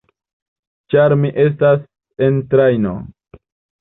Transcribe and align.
Ĉar 0.93 1.15
mi 1.25 1.31
estas 1.45 1.85
en 2.29 2.41
trajno. 2.55 2.95